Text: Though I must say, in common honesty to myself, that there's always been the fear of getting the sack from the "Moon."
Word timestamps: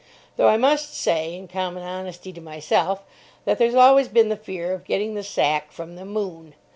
Though 0.35 0.47
I 0.47 0.57
must 0.57 0.97
say, 0.97 1.35
in 1.35 1.47
common 1.47 1.83
honesty 1.83 2.33
to 2.33 2.41
myself, 2.41 3.03
that 3.45 3.59
there's 3.59 3.75
always 3.75 4.07
been 4.07 4.29
the 4.29 4.35
fear 4.35 4.73
of 4.73 4.83
getting 4.83 5.13
the 5.13 5.21
sack 5.21 5.71
from 5.71 5.95
the 5.95 6.05
"Moon." 6.05 6.55